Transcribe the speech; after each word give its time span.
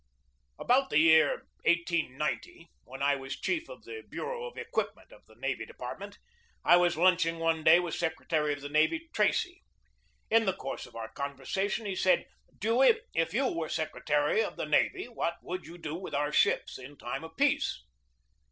BUILDING 0.57 0.87
THE 0.89 0.95
NEW 0.95 1.11
NAVY 1.27 1.53
161 1.61 1.61
About 1.61 1.61
the 1.61 1.93
year 1.93 2.67
1890, 2.71 2.71
when 2.85 3.01
I 3.03 3.15
was 3.15 3.39
chief 3.39 3.69
of 3.69 3.83
the 3.83 4.01
bureau 4.09 4.45
of 4.45 4.57
equipment 4.57 5.11
of 5.11 5.23
the 5.27 5.35
Navy 5.35 5.63
Department, 5.63 6.17
I 6.65 6.75
was 6.77 6.97
lunching 6.97 7.37
one 7.37 7.63
day 7.63 7.79
with 7.79 7.93
Secretary 7.93 8.51
of 8.51 8.61
the 8.61 8.69
Navy 8.69 9.09
Tracy. 9.13 9.61
In 10.31 10.45
the 10.45 10.53
course 10.57 10.87
of 10.87 10.95
our 10.95 11.09
conversation 11.09 11.85
he 11.85 11.95
said: 11.95 12.25
"Dewey, 12.57 12.99
if 13.13 13.35
you 13.35 13.45
were 13.53 13.69
secretary 13.69 14.41
of 14.43 14.55
the 14.55 14.65
navy, 14.65 15.07
what 15.07 15.35
would 15.43 15.67
you 15.67 15.77
do 15.77 15.93
with 15.93 16.15
our 16.15 16.31
ships 16.31 16.79
in 16.79 16.97
time 16.97 17.23
of 17.23 17.37
peace?" 17.37 17.83